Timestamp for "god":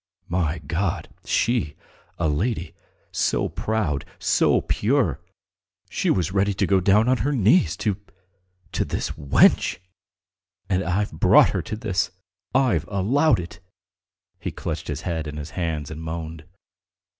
0.57-1.09